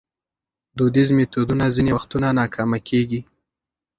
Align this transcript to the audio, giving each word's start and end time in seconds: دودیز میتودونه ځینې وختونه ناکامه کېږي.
دودیز 0.77 1.09
میتودونه 1.17 1.65
ځینې 1.75 1.91
وختونه 1.97 2.27
ناکامه 2.39 2.79
کېږي. 2.87 3.21